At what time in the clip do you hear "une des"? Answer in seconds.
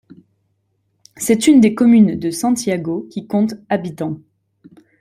1.45-1.75